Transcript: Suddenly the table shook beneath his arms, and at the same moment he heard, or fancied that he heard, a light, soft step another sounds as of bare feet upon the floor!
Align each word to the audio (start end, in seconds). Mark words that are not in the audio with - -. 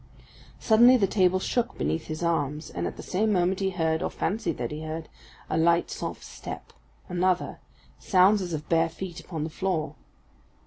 Suddenly 0.59 0.97
the 0.97 1.05
table 1.05 1.37
shook 1.39 1.77
beneath 1.77 2.07
his 2.07 2.23
arms, 2.23 2.71
and 2.71 2.87
at 2.87 2.97
the 2.97 3.03
same 3.03 3.31
moment 3.31 3.59
he 3.59 3.69
heard, 3.69 4.01
or 4.01 4.09
fancied 4.09 4.57
that 4.57 4.71
he 4.71 4.81
heard, 4.81 5.09
a 5.47 5.59
light, 5.59 5.91
soft 5.91 6.23
step 6.23 6.73
another 7.07 7.59
sounds 7.99 8.41
as 8.41 8.51
of 8.51 8.67
bare 8.67 8.89
feet 8.89 9.19
upon 9.19 9.43
the 9.43 9.51
floor! 9.51 9.93